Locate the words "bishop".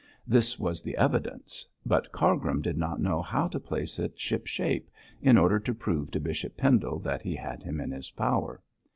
6.19-6.57